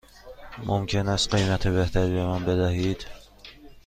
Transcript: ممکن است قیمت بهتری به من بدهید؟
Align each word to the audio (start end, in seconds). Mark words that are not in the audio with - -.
ممکن 0.65 1.07
است 1.07 1.35
قیمت 1.35 1.67
بهتری 1.67 2.13
به 2.13 2.25
من 2.25 2.45
بدهید؟ 2.45 3.05